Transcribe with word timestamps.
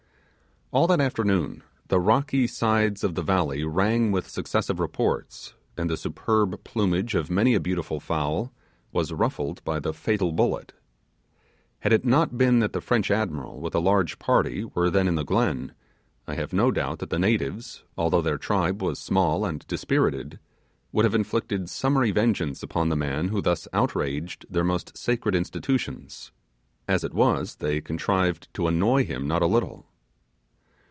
All 0.73 0.87
that 0.87 1.01
afternoon 1.01 1.63
the 1.89 1.99
rocky 1.99 2.47
sides 2.47 3.03
of 3.03 3.15
the 3.15 3.21
valley 3.21 3.65
rang 3.65 4.13
with 4.13 4.29
successive 4.29 4.79
reports, 4.79 5.53
and 5.75 5.89
the 5.89 5.97
superb 5.97 6.63
plumage 6.63 7.13
of 7.13 7.29
many 7.29 7.53
a 7.55 7.59
beautiful 7.59 7.99
fowl 7.99 8.53
was 8.93 9.11
ruffled 9.11 9.61
by 9.65 9.81
the 9.81 9.93
fatal 9.93 10.31
bullet. 10.31 10.71
Had 11.79 11.91
it 11.91 12.05
not 12.05 12.37
been 12.37 12.59
that 12.59 12.71
the 12.71 12.79
French 12.79 13.11
admiral, 13.11 13.59
with 13.59 13.75
a 13.75 13.81
large 13.81 14.17
party, 14.17 14.63
was 14.63 14.93
then 14.93 15.09
in 15.09 15.15
the 15.15 15.25
glen, 15.25 15.73
I 16.25 16.35
have 16.35 16.53
no 16.53 16.71
doubt 16.71 16.99
that 16.99 17.09
the 17.09 17.19
natives, 17.19 17.83
although 17.97 18.21
their 18.21 18.37
tribe 18.37 18.81
was 18.81 18.97
small 18.97 19.43
and 19.43 19.67
dispirited, 19.67 20.39
would 20.93 21.03
have 21.03 21.13
inflicted 21.15 21.69
summary 21.69 22.11
vengeance 22.11 22.63
upon 22.63 22.87
the 22.87 22.95
man 22.95 23.27
who 23.27 23.41
thus 23.41 23.67
outraged 23.73 24.45
their 24.49 24.63
most 24.63 24.97
sacred 24.97 25.35
institutions; 25.35 26.31
as 26.87 27.03
it 27.03 27.13
was, 27.13 27.55
they 27.57 27.81
contrived 27.81 28.47
to 28.53 28.67
annoy 28.67 29.03
him 29.03 29.27
not 29.27 29.41
a 29.41 29.47
little. 29.47 29.87